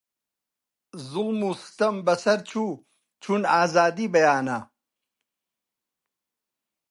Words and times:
زوڵم 1.09 1.41
و 1.49 1.51
ستەم 1.65 1.95
بە 2.05 2.15
سەر 2.23 2.39
چۆ 2.49 2.65
چوون 3.21 3.41
ئازادی 3.53 4.11
بەیانە 4.13 4.59